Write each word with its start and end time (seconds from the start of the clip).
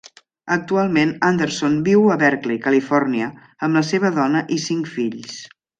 Actualment 0.53 1.11
Anderson 1.27 1.75
viu 1.89 2.09
a 2.13 2.17
Berkeley, 2.23 2.59
Califòrnia, 2.65 3.31
amb 3.69 3.81
la 3.81 3.87
seva 3.93 4.15
dona 4.21 4.47
i 4.59 4.63
cinc 4.69 4.95
fills. 4.99 5.41